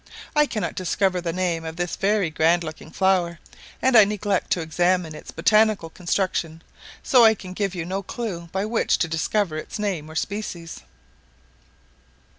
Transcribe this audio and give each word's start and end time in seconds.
I 0.35 0.47
cannot 0.47 0.73
discover 0.73 1.21
the 1.21 1.31
name 1.31 1.63
of 1.63 1.75
this 1.75 1.95
very 1.95 2.31
grand 2.31 2.63
looking 2.63 2.89
flower, 2.89 3.37
and 3.83 3.95
I 3.95 4.03
neglected 4.03 4.49
to 4.53 4.61
examine 4.61 5.13
its 5.13 5.29
botanical 5.29 5.91
construction; 5.91 6.63
so 7.03 7.35
can 7.35 7.53
give 7.53 7.75
you 7.75 7.85
no 7.85 8.01
clue 8.01 8.49
by 8.51 8.65
which 8.65 8.97
to 8.97 9.07
discover 9.07 9.57
its 9.59 9.77
name 9.77 10.09
or 10.09 10.15
species. 10.15 10.79